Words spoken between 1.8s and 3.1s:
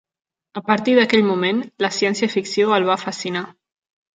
la ciència-ficció el va